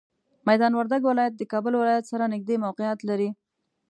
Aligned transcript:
میدان 0.47 0.71
وردګ 0.75 1.01
ولایت 1.07 1.33
د 1.37 1.41
کابل 1.51 1.73
ولایت 1.77 2.05
سره 2.11 2.31
نږدې 2.33 2.55
موقعیت 2.65 2.99
لري. 3.09 3.29